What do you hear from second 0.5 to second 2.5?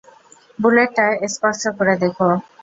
বুলেটটা স্পর্শ করে দেখো।